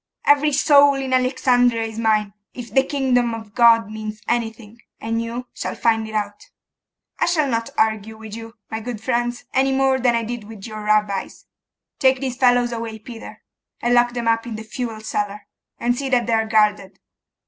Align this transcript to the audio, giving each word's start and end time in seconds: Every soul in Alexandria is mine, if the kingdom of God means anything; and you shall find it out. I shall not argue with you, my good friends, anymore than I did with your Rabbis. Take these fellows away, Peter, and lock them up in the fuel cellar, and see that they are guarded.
Every 0.25 0.51
soul 0.51 0.95
in 0.95 1.13
Alexandria 1.13 1.83
is 1.83 1.99
mine, 1.99 2.33
if 2.55 2.73
the 2.73 2.81
kingdom 2.81 3.35
of 3.35 3.53
God 3.53 3.91
means 3.91 4.19
anything; 4.27 4.81
and 4.99 5.21
you 5.21 5.45
shall 5.53 5.75
find 5.75 6.07
it 6.07 6.15
out. 6.15 6.47
I 7.19 7.27
shall 7.27 7.47
not 7.47 7.69
argue 7.77 8.17
with 8.17 8.35
you, 8.35 8.55
my 8.71 8.79
good 8.79 8.99
friends, 8.99 9.43
anymore 9.53 9.99
than 9.99 10.15
I 10.15 10.23
did 10.23 10.45
with 10.45 10.65
your 10.65 10.81
Rabbis. 10.83 11.45
Take 11.99 12.19
these 12.19 12.37
fellows 12.37 12.71
away, 12.71 12.97
Peter, 12.97 13.43
and 13.79 13.93
lock 13.93 14.13
them 14.13 14.27
up 14.27 14.47
in 14.47 14.55
the 14.55 14.63
fuel 14.63 15.01
cellar, 15.01 15.45
and 15.79 15.95
see 15.95 16.09
that 16.09 16.25
they 16.25 16.33
are 16.33 16.47
guarded. 16.47 16.97